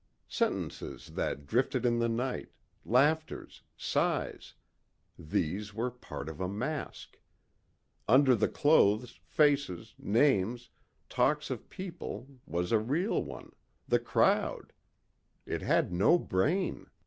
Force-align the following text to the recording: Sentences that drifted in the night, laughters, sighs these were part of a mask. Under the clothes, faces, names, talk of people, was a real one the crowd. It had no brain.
Sentences 0.27 1.09
that 1.13 1.45
drifted 1.45 1.85
in 1.85 1.99
the 1.99 2.09
night, 2.09 2.49
laughters, 2.85 3.61
sighs 3.77 4.55
these 5.19 5.75
were 5.75 5.91
part 5.91 6.27
of 6.27 6.41
a 6.41 6.47
mask. 6.49 7.19
Under 8.07 8.33
the 8.35 8.47
clothes, 8.47 9.19
faces, 9.23 9.93
names, 9.99 10.69
talk 11.07 11.47
of 11.51 11.69
people, 11.69 12.27
was 12.47 12.71
a 12.71 12.79
real 12.79 13.21
one 13.21 13.51
the 13.87 13.99
crowd. 13.99 14.73
It 15.45 15.61
had 15.61 15.93
no 15.93 16.17
brain. 16.17 16.87